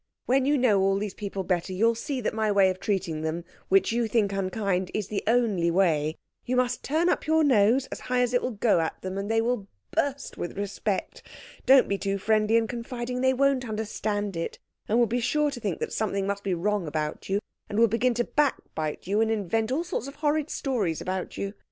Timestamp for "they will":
9.29-9.67